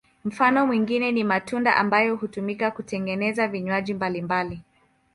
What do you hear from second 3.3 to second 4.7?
vinywaji mbalimbali.